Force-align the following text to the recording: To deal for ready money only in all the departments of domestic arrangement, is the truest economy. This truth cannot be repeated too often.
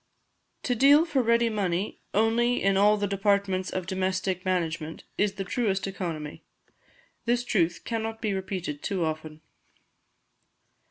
To 0.63 0.73
deal 0.73 1.05
for 1.05 1.21
ready 1.21 1.47
money 1.47 2.01
only 2.11 2.63
in 2.63 2.75
all 2.75 2.97
the 2.97 3.05
departments 3.05 3.69
of 3.69 3.85
domestic 3.85 4.43
arrangement, 4.43 5.03
is 5.15 5.33
the 5.33 5.43
truest 5.43 5.85
economy. 5.85 6.43
This 7.25 7.43
truth 7.43 7.81
cannot 7.85 8.19
be 8.19 8.33
repeated 8.33 8.81
too 8.81 9.05
often. 9.05 9.41